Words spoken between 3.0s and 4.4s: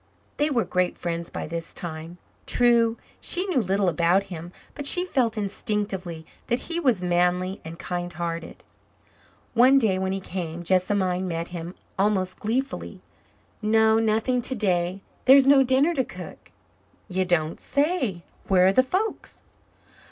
she knew little about